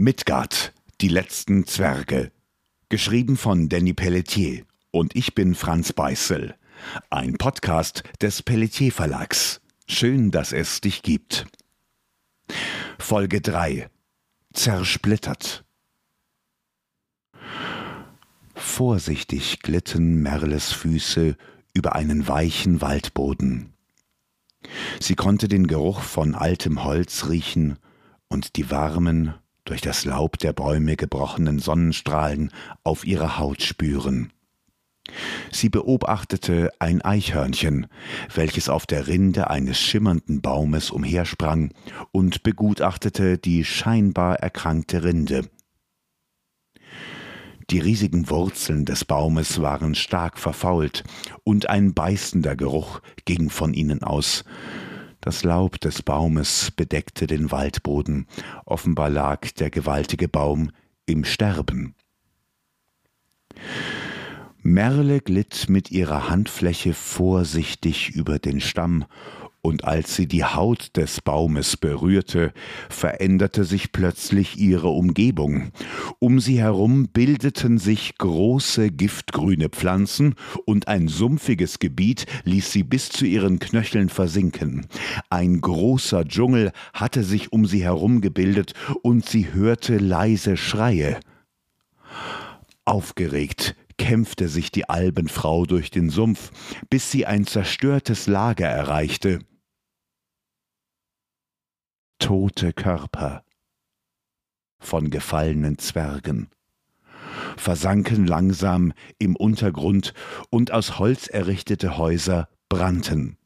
[0.00, 2.30] Midgard, die letzten Zwerge.
[2.88, 4.64] Geschrieben von Danny Pelletier.
[4.92, 6.54] Und ich bin Franz Beißel.
[7.10, 9.60] Ein Podcast des Pelletier Verlags.
[9.88, 11.46] Schön, dass es dich gibt.
[13.00, 13.90] Folge 3.
[14.52, 15.64] Zersplittert.
[18.54, 21.36] Vorsichtig glitten Merles Füße
[21.74, 23.72] über einen weichen Waldboden.
[25.00, 27.80] Sie konnte den Geruch von altem Holz riechen
[28.28, 29.34] und die warmen,
[29.68, 32.50] durch das Laub der Bäume gebrochenen Sonnenstrahlen
[32.84, 34.32] auf ihrer Haut spüren.
[35.50, 37.86] Sie beobachtete ein Eichhörnchen,
[38.34, 41.72] welches auf der Rinde eines schimmernden Baumes umhersprang
[42.12, 45.48] und begutachtete die scheinbar erkrankte Rinde.
[47.70, 51.04] Die riesigen Wurzeln des Baumes waren stark verfault,
[51.44, 54.44] und ein beißender Geruch ging von ihnen aus,
[55.20, 58.26] das Laub des Baumes bedeckte den Waldboden,
[58.64, 60.70] offenbar lag der gewaltige Baum
[61.06, 61.94] im Sterben.
[64.62, 69.04] Merle glitt mit ihrer Handfläche vorsichtig über den Stamm
[69.68, 72.54] und als sie die Haut des Baumes berührte,
[72.88, 75.72] veränderte sich plötzlich ihre Umgebung.
[76.18, 83.10] Um sie herum bildeten sich große giftgrüne Pflanzen und ein sumpfiges Gebiet ließ sie bis
[83.10, 84.86] zu ihren Knöcheln versinken.
[85.28, 88.72] Ein großer Dschungel hatte sich um sie herum gebildet
[89.02, 91.20] und sie hörte leise Schreie.
[92.86, 96.52] Aufgeregt kämpfte sich die Albenfrau durch den Sumpf,
[96.88, 99.40] bis sie ein zerstörtes Lager erreichte.
[102.18, 103.44] Tote Körper
[104.78, 106.48] von gefallenen Zwergen
[107.56, 110.14] versanken langsam im Untergrund
[110.50, 113.36] und aus Holz errichtete Häuser brannten.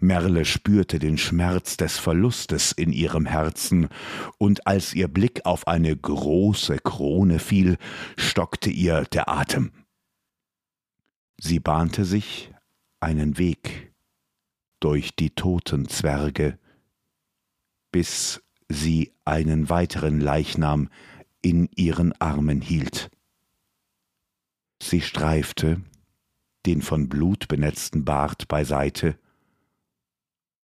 [0.00, 3.88] Merle spürte den Schmerz des Verlustes in ihrem Herzen,
[4.38, 7.76] und als ihr Blick auf eine große Krone fiel,
[8.16, 9.72] stockte ihr der Atem.
[11.38, 12.52] Sie bahnte sich
[13.00, 13.92] einen Weg
[14.78, 16.58] durch die toten Zwerge,
[17.92, 20.88] bis sie einen weiteren Leichnam
[21.42, 23.10] in ihren Armen hielt.
[24.82, 25.82] Sie streifte
[26.66, 29.18] den von Blut benetzten Bart beiseite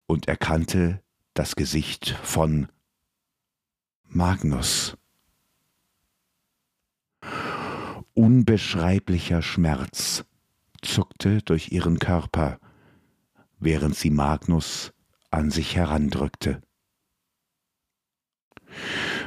[0.05, 1.01] und erkannte
[1.33, 2.67] das Gesicht von
[4.03, 4.97] Magnus.
[8.13, 10.25] Unbeschreiblicher Schmerz
[10.81, 12.59] zuckte durch ihren Körper,
[13.59, 14.91] während sie Magnus
[15.29, 16.61] an sich herandrückte.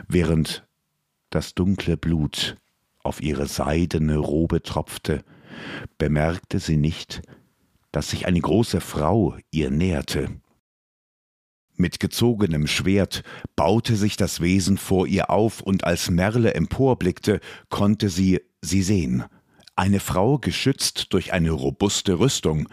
[0.08, 0.66] Während
[1.30, 2.56] das dunkle Blut
[3.02, 5.24] auf ihre seidene Robe tropfte,
[5.98, 7.22] bemerkte sie nicht,
[7.92, 10.28] dass sich eine große Frau ihr näherte.
[11.76, 13.24] Mit gezogenem Schwert
[13.56, 19.24] baute sich das Wesen vor ihr auf, und als Merle emporblickte, konnte sie sie sehen.
[19.76, 22.68] Eine Frau geschützt durch eine robuste Rüstung.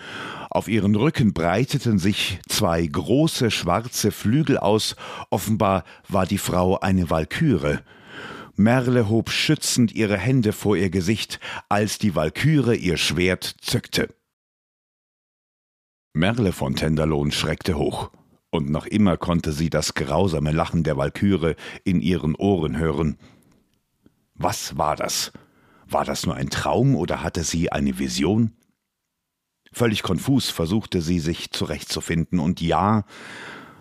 [0.52, 4.96] Auf ihren Rücken breiteten sich zwei große schwarze Flügel aus,
[5.32, 7.84] offenbar war die Frau eine Walküre.
[8.56, 11.40] Merle hob schützend ihre Hände vor ihr Gesicht,
[11.70, 14.14] als die Walküre ihr Schwert zückte.
[16.14, 18.12] Merle von Tenderlohn schreckte hoch
[18.52, 23.18] und noch immer konnte sie das grausame Lachen der Walküre in ihren Ohren hören.
[24.36, 25.32] Was war das?
[25.92, 28.54] War das nur ein Traum oder hatte sie eine Vision?
[29.74, 33.04] Völlig konfus versuchte sie sich zurechtzufinden, und ja,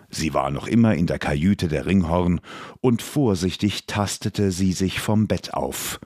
[0.09, 2.41] sie war noch immer in der Kajüte der Ringhorn,
[2.81, 6.01] und vorsichtig tastete sie sich vom Bett auf.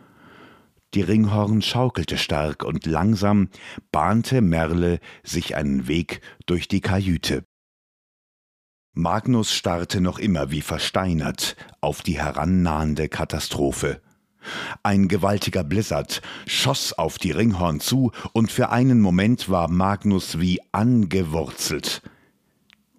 [0.93, 3.49] Die Ringhorn schaukelte stark, und langsam
[3.91, 7.45] bahnte Merle sich einen Weg durch die Kajüte.
[8.93, 14.04] Magnus starrte noch immer wie versteinert auf die herannahende Katastrophe.
[14.83, 20.59] Ein gewaltiger Blizzard schoss auf die Ringhorn zu, und für einen Moment war Magnus wie
[20.71, 22.01] angewurzelt.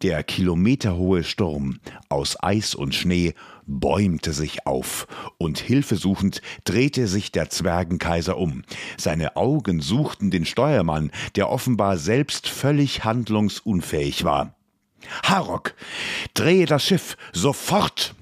[0.02, 1.80] Der kilometerhohe Sturm
[2.10, 3.34] aus Eis und Schnee
[3.66, 5.06] bäumte sich auf,
[5.38, 8.62] und hilfesuchend drehte sich der Zwergenkaiser um.
[8.98, 14.54] Seine Augen suchten den Steuermann, der offenbar selbst völlig handlungsunfähig war.
[15.22, 15.74] Harok,
[16.34, 18.14] drehe das Schiff sofort!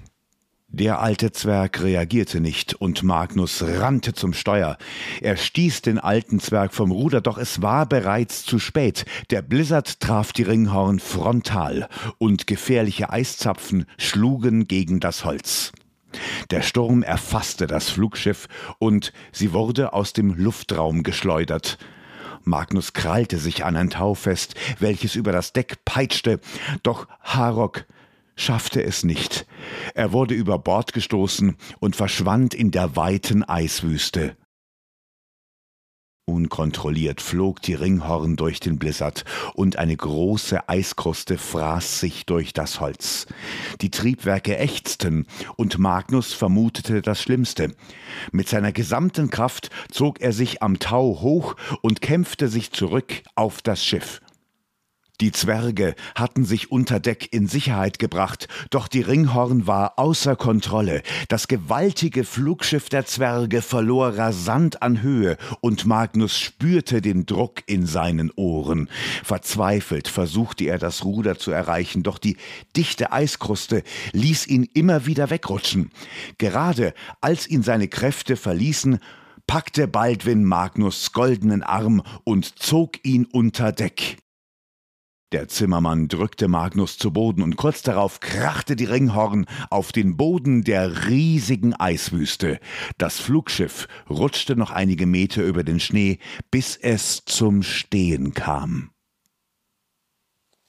[0.76, 4.76] Der alte Zwerg reagierte nicht, und Magnus rannte zum Steuer.
[5.20, 9.04] Er stieß den alten Zwerg vom Ruder, doch es war bereits zu spät.
[9.30, 11.88] Der Blizzard traf die Ringhorn frontal,
[12.18, 15.70] und gefährliche Eiszapfen schlugen gegen das Holz.
[16.50, 18.48] Der Sturm erfasste das Flugschiff,
[18.80, 21.78] und sie wurde aus dem Luftraum geschleudert.
[22.42, 26.40] Magnus krallte sich an ein Taufest, welches über das Deck peitschte,
[26.82, 27.84] doch Harok
[28.36, 29.46] schaffte es nicht.
[29.94, 34.36] Er wurde über Bord gestoßen und verschwand in der weiten Eiswüste.
[36.26, 42.80] Unkontrolliert flog die Ringhorn durch den Blizzard und eine große Eiskruste fraß sich durch das
[42.80, 43.26] Holz.
[43.82, 45.26] Die Triebwerke ächzten
[45.56, 47.74] und Magnus vermutete das Schlimmste.
[48.32, 53.60] Mit seiner gesamten Kraft zog er sich am Tau hoch und kämpfte sich zurück auf
[53.60, 54.22] das Schiff.
[55.20, 61.02] Die Zwerge hatten sich unter Deck in Sicherheit gebracht, doch die Ringhorn war außer Kontrolle.
[61.28, 67.86] Das gewaltige Flugschiff der Zwerge verlor rasant an Höhe, und Magnus spürte den Druck in
[67.86, 68.88] seinen Ohren.
[69.22, 72.36] Verzweifelt versuchte er das Ruder zu erreichen, doch die
[72.76, 75.90] dichte Eiskruste ließ ihn immer wieder wegrutschen.
[76.38, 78.98] Gerade als ihn seine Kräfte verließen,
[79.46, 84.23] packte Baldwin Magnus goldenen Arm und zog ihn unter Deck.
[85.34, 90.62] Der Zimmermann drückte Magnus zu Boden und kurz darauf krachte die Ringhorn auf den Boden
[90.62, 92.60] der riesigen Eiswüste.
[92.98, 96.20] Das Flugschiff rutschte noch einige Meter über den Schnee,
[96.52, 98.92] bis es zum Stehen kam.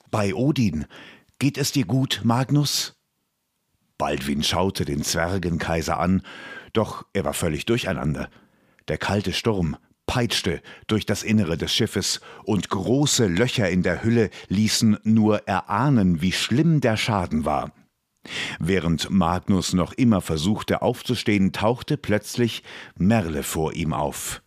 [0.09, 0.87] Bei Odin
[1.37, 2.95] geht es dir gut, Magnus?
[3.99, 6.23] Baldwin schaute den Zwergenkaiser an,
[6.73, 8.31] doch er war völlig durcheinander.
[8.87, 14.29] Der kalte Sturm peitschte durch das Innere des Schiffes, und große Löcher in der Hülle
[14.47, 17.71] ließen nur erahnen, wie schlimm der Schaden war.
[18.59, 22.63] Während Magnus noch immer versuchte aufzustehen, tauchte plötzlich
[22.97, 24.41] Merle vor ihm auf.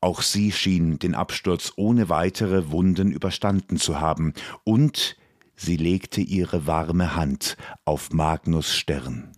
[0.00, 4.34] Auch sie schien den Absturz ohne weitere Wunden überstanden zu haben,
[4.64, 5.16] und
[5.54, 9.32] sie legte ihre warme Hand auf Magnus Stirn.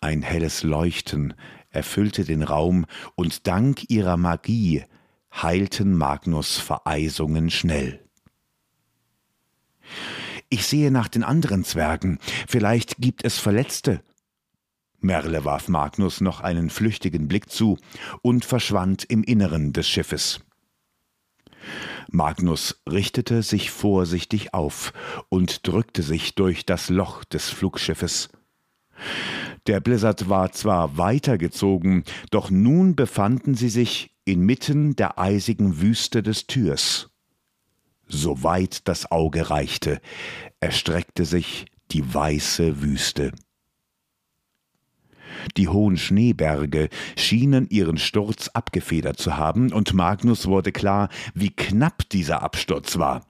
[0.00, 1.34] Ein helles Leuchten
[1.72, 4.84] erfüllte den Raum, und dank ihrer Magie
[5.32, 8.04] heilten Magnus Vereisungen schnell.
[10.48, 14.02] Ich sehe nach den anderen Zwergen, vielleicht gibt es Verletzte.
[15.00, 17.78] Merle warf Magnus noch einen flüchtigen Blick zu
[18.22, 20.40] und verschwand im Inneren des Schiffes.
[22.10, 24.92] Magnus richtete sich vorsichtig auf
[25.28, 28.28] und drückte sich durch das Loch des Flugschiffes.
[29.68, 36.46] Der Blizzard war zwar weitergezogen, doch nun befanden sie sich inmitten der eisigen Wüste des
[36.46, 37.10] Türs.
[38.08, 40.00] So weit das Auge reichte,
[40.60, 43.32] erstreckte sich die weiße Wüste.
[45.56, 52.08] Die hohen Schneeberge schienen ihren Sturz abgefedert zu haben, und Magnus wurde klar, wie knapp
[52.10, 53.26] dieser Absturz war.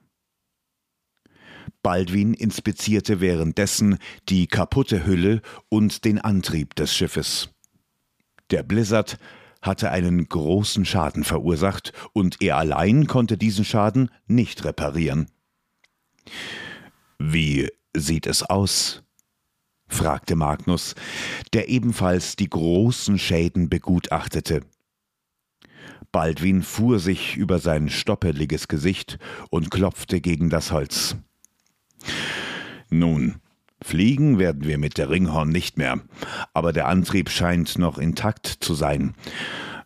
[1.82, 3.98] Baldwin inspizierte währenddessen
[4.28, 7.50] die kaputte Hülle und den Antrieb des Schiffes.
[8.50, 9.18] Der Blizzard
[9.62, 15.30] hatte einen großen Schaden verursacht, und er allein konnte diesen Schaden nicht reparieren.
[17.18, 19.02] Wie sieht es aus?
[19.86, 20.94] fragte Magnus,
[21.52, 24.62] der ebenfalls die großen Schäden begutachtete.
[26.10, 29.18] Baldwin fuhr sich über sein stoppeliges Gesicht
[29.50, 31.16] und klopfte gegen das Holz.
[32.92, 33.36] Nun,
[33.80, 36.00] fliegen werden wir mit der Ringhorn nicht mehr,
[36.52, 39.14] aber der Antrieb scheint noch intakt zu sein.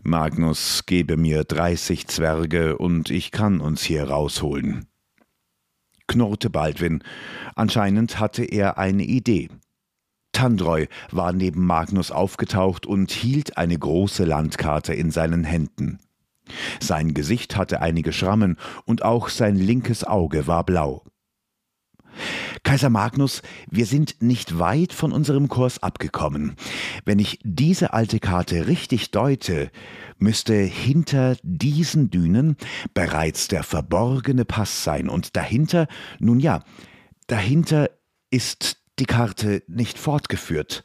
[0.03, 4.87] Magnus gebe mir dreißig Zwerge und ich kann uns hier rausholen.
[6.09, 7.05] Knurrte Baldwin.
[7.55, 9.51] Anscheinend hatte er eine Idee.
[10.33, 16.01] Tandreu war neben Magnus aufgetaucht und hielt eine große Landkarte in seinen Händen.
[16.81, 21.05] Sein Gesicht hatte einige Schrammen und auch sein linkes Auge war blau.
[22.63, 26.57] Kaiser Magnus, wir sind nicht weit von unserem Kurs abgekommen.
[27.05, 29.71] Wenn ich diese alte Karte richtig deute,
[30.19, 32.57] müsste hinter diesen Dünen
[32.95, 35.87] bereits der verborgene Pass sein, und dahinter,
[36.19, 36.63] nun ja,
[37.27, 37.91] dahinter
[38.31, 40.85] ist die Karte nicht fortgeführt.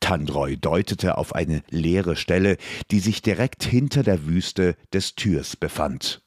[0.00, 2.56] Tandroy deutete auf eine leere Stelle,
[2.90, 6.21] die sich direkt hinter der Wüste des Türs befand.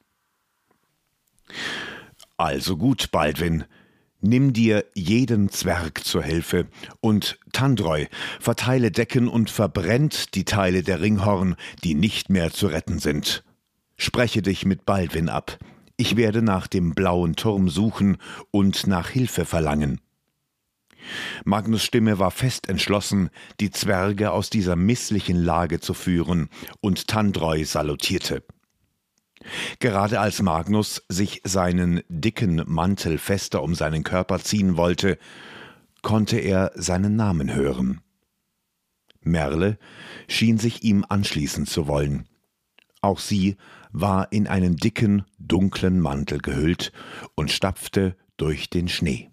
[2.38, 3.64] Also gut, Baldwin,
[4.20, 6.68] nimm dir jeden Zwerg zur Hilfe
[7.00, 8.06] und Tandreu,
[8.42, 13.44] verteile Decken und verbrennt die Teile der Ringhorn, die nicht mehr zu retten sind.
[13.96, 15.58] Spreche dich mit Baldwin ab.
[15.96, 18.18] Ich werde nach dem blauen Turm suchen
[18.52, 20.02] und nach Hilfe verlangen.
[21.46, 23.30] Magnus Stimme war fest entschlossen,
[23.62, 26.50] die Zwerge aus dieser misslichen Lage zu führen,
[26.82, 28.44] und Tandreu salutierte.
[29.80, 35.18] Gerade als Magnus sich seinen dicken Mantel fester um seinen Körper ziehen wollte,
[36.02, 38.02] konnte er seinen Namen hören.
[39.22, 39.78] Merle
[40.28, 42.28] schien sich ihm anschließen zu wollen.
[43.02, 43.58] Auch sie
[43.92, 46.92] war in einen dicken, dunklen Mantel gehüllt
[47.36, 49.30] und stapfte durch den Schnee.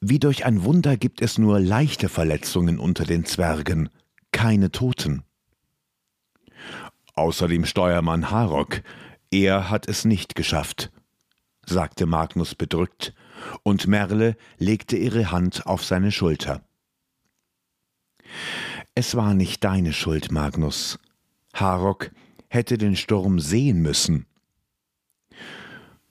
[0.00, 3.88] Wie durch ein Wunder gibt es nur leichte Verletzungen unter den Zwergen,
[4.30, 5.25] keine Toten.
[7.16, 8.82] Außer dem Steuermann Harok,
[9.30, 10.92] er hat es nicht geschafft,
[11.64, 13.14] sagte Magnus bedrückt,
[13.62, 16.62] und Merle legte ihre Hand auf seine Schulter.
[18.94, 20.98] Es war nicht deine Schuld, Magnus.
[21.54, 22.10] Harok
[22.48, 24.26] hätte den Sturm sehen müssen.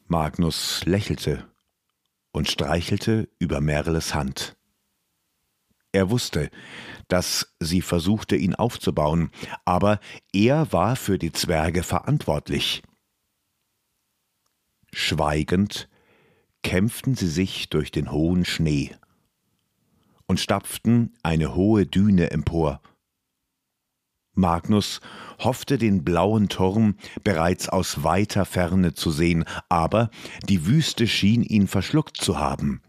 [0.08, 1.48] Magnus lächelte
[2.32, 4.56] und streichelte über Merles Hand.
[5.96, 6.50] Er wusste,
[7.08, 9.32] dass sie versuchte, ihn aufzubauen,
[9.64, 10.02] aber
[10.34, 12.84] er war für die Zwerge verantwortlich.
[14.92, 15.88] Schweigend
[16.64, 18.94] kämpften sie sich durch den hohen Schnee
[20.28, 22.82] und stapften eine hohe Düne empor.
[24.34, 25.00] Magnus
[25.40, 30.10] hoffte, den blauen Turm bereits aus weiter Ferne zu sehen, aber
[30.50, 32.82] die Wüste schien ihn verschluckt zu haben.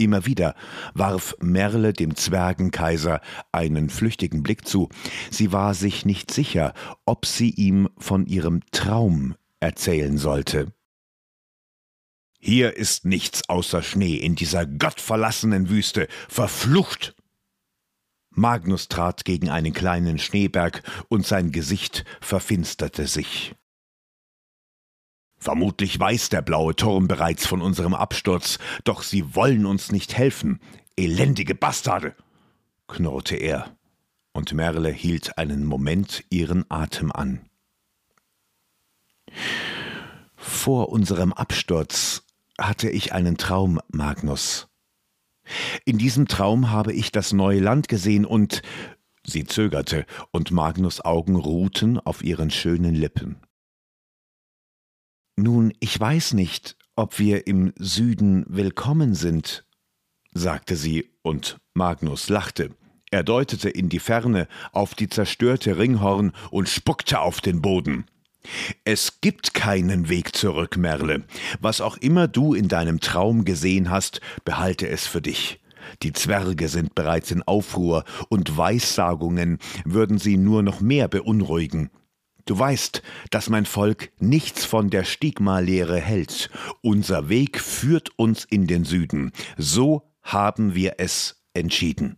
[0.00, 0.54] Immer wieder
[0.94, 4.88] warf Merle dem Zwergenkaiser einen flüchtigen Blick zu.
[5.28, 6.72] Sie war sich nicht sicher,
[7.04, 10.72] ob sie ihm von ihrem Traum erzählen sollte.
[12.38, 16.06] Hier ist nichts außer Schnee in dieser gottverlassenen Wüste.
[16.28, 17.16] Verflucht!
[18.30, 23.56] Magnus trat gegen einen kleinen Schneeberg und sein Gesicht verfinsterte sich.
[25.38, 30.60] Vermutlich weiß der blaue Turm bereits von unserem Absturz, doch sie wollen uns nicht helfen.
[30.96, 32.14] Elendige Bastarde!
[32.88, 33.76] knurrte er,
[34.32, 37.40] und Merle hielt einen Moment ihren Atem an.
[40.36, 42.24] Vor unserem Absturz
[42.58, 44.68] hatte ich einen Traum, Magnus.
[45.84, 48.62] In diesem Traum habe ich das neue Land gesehen und
[49.24, 53.36] sie zögerte, und Magnus Augen ruhten auf ihren schönen Lippen.
[55.40, 59.64] Nun, ich weiß nicht, ob wir im Süden willkommen sind,
[60.32, 62.70] sagte sie, und Magnus lachte.
[63.12, 68.06] Er deutete in die Ferne auf die zerstörte Ringhorn und spuckte auf den Boden.
[68.82, 71.22] Es gibt keinen Weg zurück, Merle.
[71.60, 75.60] Was auch immer du in deinem Traum gesehen hast, behalte es für dich.
[76.02, 81.90] Die Zwerge sind bereits in Aufruhr, und Weissagungen würden sie nur noch mehr beunruhigen.
[82.48, 86.48] Du weißt, dass mein Volk nichts von der Stigma-Lehre hält.
[86.80, 89.32] Unser Weg führt uns in den Süden.
[89.58, 92.16] So haben wir es entschieden.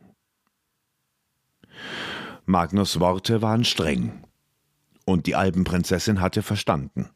[2.46, 4.22] Magnus Worte waren streng.
[5.04, 7.10] Und die Alpenprinzessin hatte verstanden.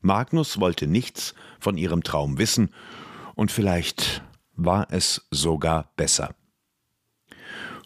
[0.00, 2.70] Magnus wollte nichts von ihrem Traum wissen,
[3.36, 4.24] und vielleicht
[4.56, 6.34] war es sogar besser.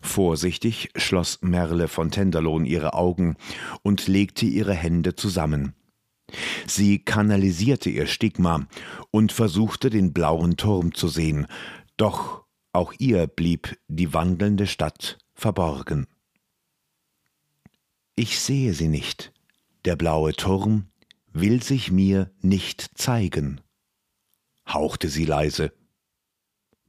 [0.08, 3.36] Vorsichtig schloss Merle von Tenderlohn ihre Augen
[3.82, 5.74] und legte ihre Hände zusammen.
[6.66, 8.66] Sie kanalisierte ihr Stigma
[9.10, 11.46] und versuchte den blauen Turm zu sehen,
[11.98, 16.06] doch auch ihr blieb die wandelnde Stadt verborgen.
[18.16, 19.32] Ich sehe sie nicht.
[19.84, 20.88] Der blaue Turm
[21.32, 23.60] will sich mir nicht zeigen,
[24.66, 25.77] hauchte sie leise.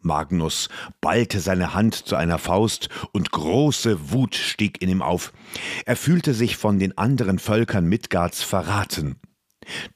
[0.02, 0.70] Magnus
[1.02, 5.34] ballte seine Hand zu einer Faust, und große Wut stieg in ihm auf.
[5.86, 9.18] Er fühlte sich von den anderen Völkern Midgards verraten.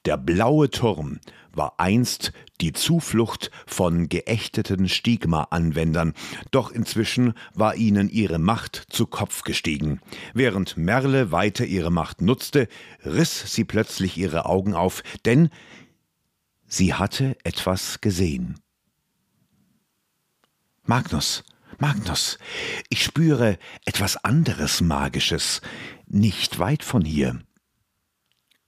[0.04, 1.18] Der blaue Turm
[1.52, 6.14] war einst die Zuflucht von geächteten Stigma-Anwendern,
[6.50, 10.00] doch inzwischen war ihnen ihre Macht zu Kopf gestiegen.
[10.32, 12.68] Während Merle weiter ihre Macht nutzte,
[13.04, 15.50] riss sie plötzlich ihre Augen auf, denn
[16.66, 18.60] sie hatte etwas gesehen.
[20.86, 21.44] Magnus,
[21.78, 22.38] Magnus,
[22.90, 25.62] ich spüre etwas anderes Magisches,
[26.06, 27.40] nicht weit von hier.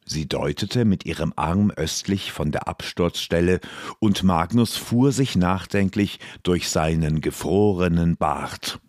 [0.06, 3.60] Sie deutete mit ihrem Arm östlich von der Absturzstelle,
[3.98, 8.80] und Magnus fuhr sich nachdenklich durch seinen gefrorenen Bart.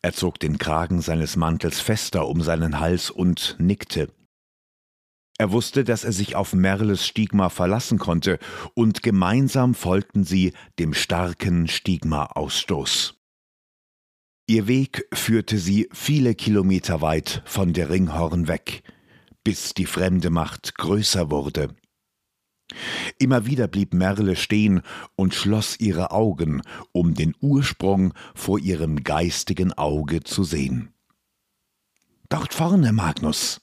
[0.00, 4.08] Er zog den Kragen seines Mantels fester um seinen Hals und nickte.
[5.38, 8.38] Er wusste, dass er sich auf Merles Stigma verlassen konnte,
[8.74, 13.14] und gemeinsam folgten sie dem starken Stigma-Ausstoß.
[14.46, 18.82] Ihr Weg führte sie viele Kilometer weit von der Ringhorn weg–
[19.48, 21.74] bis die fremde Macht größer wurde.
[23.18, 24.82] Immer wieder blieb Merle stehen
[25.16, 26.60] und schloss ihre Augen,
[26.92, 30.92] um den Ursprung vor ihrem geistigen Auge zu sehen.
[32.28, 33.62] Dort vorne, Magnus.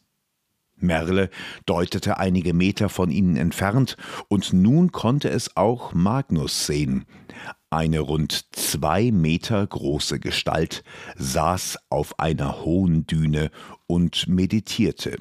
[0.77, 1.29] Merle
[1.65, 7.05] deutete einige Meter von ihnen entfernt, und nun konnte es auch Magnus sehen.
[7.69, 10.83] Eine rund zwei Meter große Gestalt
[11.17, 13.51] saß auf einer hohen Düne
[13.87, 15.17] und meditierte.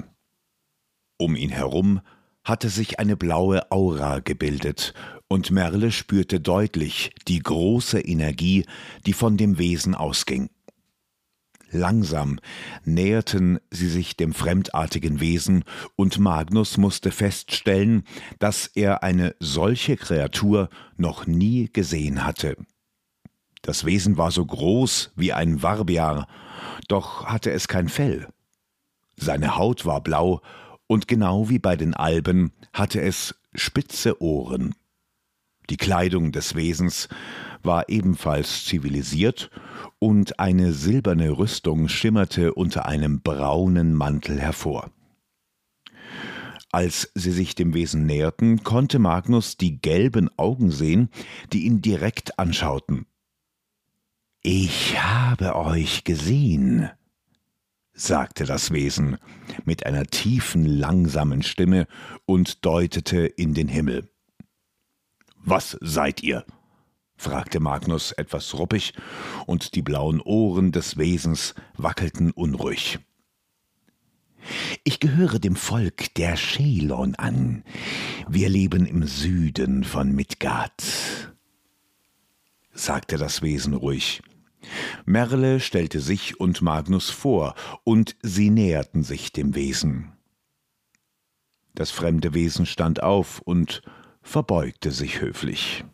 [1.17, 2.01] Um ihn herum
[2.43, 4.93] hatte sich eine blaue Aura gebildet,
[5.27, 8.65] und Merle spürte deutlich die große Energie,
[9.05, 10.49] die von dem Wesen ausging.
[11.75, 12.39] Langsam
[12.85, 15.63] näherten sie sich dem fremdartigen Wesen,
[15.95, 18.03] und Magnus musste feststellen,
[18.39, 22.55] dass er eine solche Kreatur noch nie gesehen hatte.
[23.61, 26.27] Das Wesen war so groß wie ein Warbiar,
[26.87, 28.27] doch hatte es kein Fell.
[29.17, 30.41] Seine Haut war blau,
[30.87, 34.75] und genau wie bei den Alben hatte es spitze Ohren.
[35.69, 37.09] Die Kleidung des Wesens
[37.63, 39.49] war ebenfalls zivilisiert,
[39.99, 44.91] und eine silberne Rüstung schimmerte unter einem braunen Mantel hervor.
[46.71, 51.09] Als sie sich dem Wesen näherten, konnte Magnus die gelben Augen sehen,
[51.53, 53.05] die ihn direkt anschauten.
[54.41, 56.89] Ich habe euch gesehen,
[57.93, 59.17] sagte das Wesen
[59.63, 61.87] mit einer tiefen, langsamen Stimme
[62.25, 64.09] und deutete in den Himmel.
[65.45, 66.43] Was seid ihr?
[67.17, 68.93] fragte Magnus etwas ruppig,
[69.45, 72.97] und die blauen Ohren des Wesens wackelten unruhig.
[74.83, 77.63] Ich gehöre dem Volk der Shelon an.
[78.27, 80.83] Wir leben im Süden von Midgard,
[82.73, 84.23] sagte das Wesen ruhig.
[85.05, 90.11] Merle stellte sich und Magnus vor, und sie näherten sich dem Wesen.
[91.75, 93.83] Das fremde Wesen stand auf und
[94.25, 95.85] verbeugte sich höflich.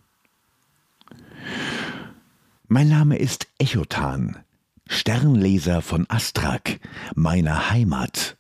[2.67, 4.43] Mein Name ist Echotan,
[4.87, 6.79] Sternleser von Astrak,
[7.13, 8.37] meiner Heimat.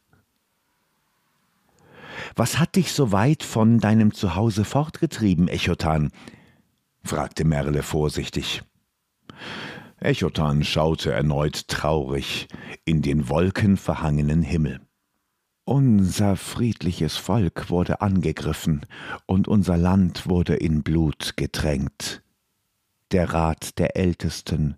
[2.35, 6.11] Was hat dich so weit von deinem Zuhause fortgetrieben, Echotan?
[7.03, 8.63] fragte Merle vorsichtig.
[9.99, 12.47] Echotan schaute erneut traurig
[12.85, 14.79] in den wolkenverhangenen Himmel.
[15.63, 18.85] Unser friedliches Volk wurde angegriffen
[19.25, 22.23] und unser Land wurde in Blut getränkt.
[23.11, 24.75] Der Rat der Ältesten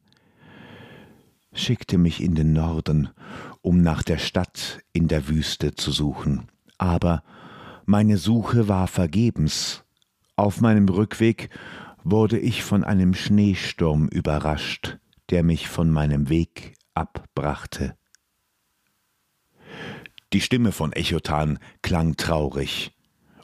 [1.53, 3.09] schickte mich in den Norden,
[3.61, 6.47] um nach der Stadt in der Wüste zu suchen.
[6.77, 7.23] Aber
[7.85, 9.83] meine Suche war vergebens.
[10.35, 11.49] Auf meinem Rückweg
[12.03, 14.97] wurde ich von einem Schneesturm überrascht
[15.29, 17.95] der mich von meinem Weg abbrachte.
[20.33, 22.91] Die Stimme von Echotan klang traurig,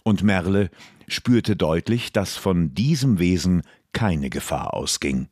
[0.04, 0.72] und Merle
[1.08, 3.62] spürte deutlich, dass von diesem Wesen
[3.94, 5.28] keine Gefahr ausging.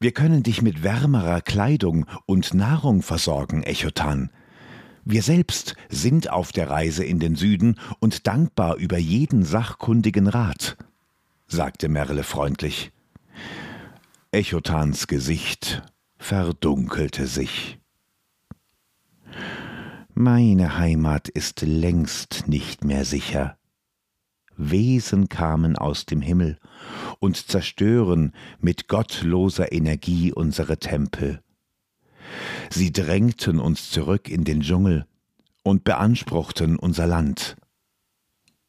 [0.00, 4.30] Wir können dich mit wärmerer Kleidung und Nahrung versorgen, Echotan.
[5.04, 10.76] Wir selbst sind auf der Reise in den Süden und dankbar über jeden sachkundigen Rat,
[11.46, 12.90] sagte Merle freundlich.
[14.32, 15.82] Echotans Gesicht
[16.18, 17.78] verdunkelte sich.
[20.20, 23.56] Meine Heimat ist längst nicht mehr sicher.
[24.56, 26.58] Wesen kamen aus dem Himmel
[27.20, 31.40] und zerstören mit gottloser Energie unsere Tempel.
[32.68, 35.06] Sie drängten uns zurück in den Dschungel
[35.62, 37.56] und beanspruchten unser Land,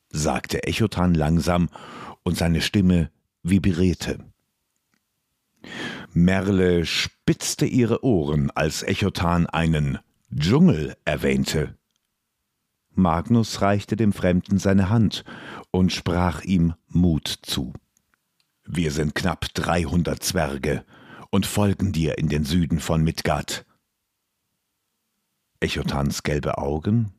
[0.09, 1.69] sagte Echotan langsam,
[2.21, 3.09] und seine Stimme
[3.41, 4.23] vibrierte.
[6.13, 9.97] Merle spitzte ihre Ohren, als Echotan einen
[10.35, 11.75] Dschungel erwähnte.
[12.91, 15.23] Magnus reichte dem Fremden seine Hand
[15.71, 17.73] und sprach ihm Mut zu.
[18.65, 20.85] Wir sind knapp dreihundert Zwerge
[21.31, 23.65] und folgen dir in den Süden von Midgard.
[25.59, 27.13] Echotans gelbe Augen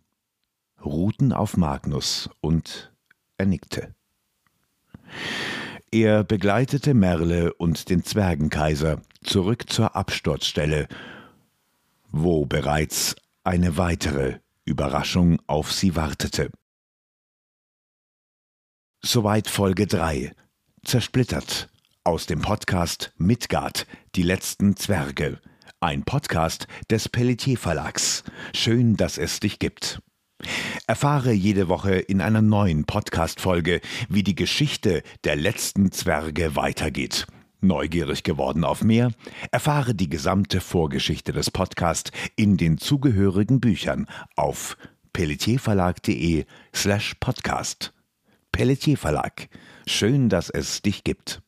[0.85, 2.93] ruhten auf Magnus und
[3.37, 3.95] er nickte.
[5.91, 10.87] Er begleitete Merle und den Zwergenkaiser zurück zur Absturzstelle,
[12.13, 16.51] wo bereits eine weitere Überraschung auf sie wartete.
[19.03, 20.33] Soweit Folge 3.
[20.85, 21.69] Zersplittert
[22.05, 25.41] aus dem Podcast Midgard, die letzten Zwerge.
[25.81, 28.25] Ein Podcast des Pelletier Verlags.
[28.55, 30.01] Schön, dass es dich gibt.
[30.87, 37.27] Erfahre jede Woche in einer neuen Podcast-Folge, wie die Geschichte der letzten Zwerge weitergeht.
[37.61, 39.13] Neugierig geworden auf mehr?
[39.51, 44.79] Erfahre die gesamte Vorgeschichte des Podcasts in den zugehörigen Büchern auf
[45.13, 47.93] pelletierverlag.de slash podcast.
[48.53, 49.49] Pelletier Verlag.
[49.87, 51.43] Schön, dass es dich gibt.